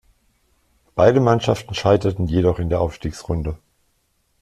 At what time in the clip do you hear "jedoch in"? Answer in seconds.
2.25-2.69